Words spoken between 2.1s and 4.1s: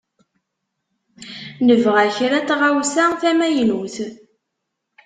kra n tɣawsa tamaynutt.